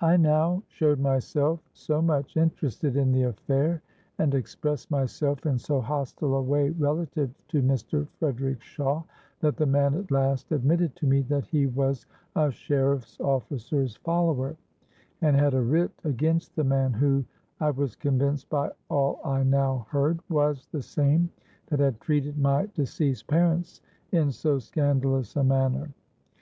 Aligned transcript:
I 0.00 0.16
now 0.16 0.62
showed 0.68 0.98
myself 0.98 1.60
so 1.74 2.00
much 2.00 2.38
interested 2.38 2.96
in 2.96 3.12
the 3.12 3.24
affair, 3.24 3.82
and 4.16 4.34
expressed 4.34 4.90
myself 4.90 5.44
in 5.44 5.58
so 5.58 5.82
hostile 5.82 6.34
a 6.36 6.40
way 6.40 6.70
relative 6.70 7.28
to 7.48 7.60
Mr. 7.62 8.08
Frederick 8.18 8.60
Shawe, 8.62 9.04
that 9.40 9.58
the 9.58 9.66
man 9.66 9.92
at 9.94 10.10
last 10.10 10.52
admitted 10.52 10.96
to 10.96 11.06
me 11.06 11.20
that 11.20 11.44
he 11.44 11.66
was 11.66 12.06
a 12.34 12.50
sheriffs' 12.50 13.20
officer's 13.20 13.96
follower, 13.96 14.56
and 15.20 15.36
had 15.36 15.52
a 15.52 15.60
writ 15.60 15.90
against 16.04 16.56
the 16.56 16.64
man 16.64 16.94
who, 16.94 17.26
I 17.60 17.72
was 17.72 17.94
convinced 17.94 18.48
by 18.48 18.70
all 18.88 19.20
I 19.22 19.42
now 19.42 19.86
heard, 19.90 20.20
was 20.30 20.66
the 20.72 20.80
same 20.80 21.28
that 21.66 21.78
had 21.80 22.00
treated 22.00 22.38
my 22.38 22.70
deceased 22.74 23.26
parents 23.26 23.82
in 24.12 24.32
so 24.32 24.58
scandalous 24.60 25.36
a 25.36 25.44
manner. 25.44 25.90